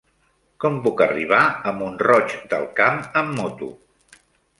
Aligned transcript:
Com 0.63 0.77
puc 0.85 1.01
arribar 1.05 1.41
a 1.71 1.73
Mont-roig 1.81 2.33
del 2.55 2.65
Camp 2.81 2.97
amb 3.21 3.37
moto? 3.41 3.69